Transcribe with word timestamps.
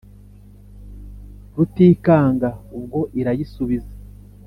Rutikanga 1.55 2.49
ubwo 2.77 2.99
irayisubiza 3.19 3.91